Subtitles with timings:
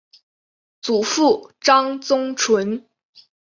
[0.81, 2.87] 祖父张宗纯。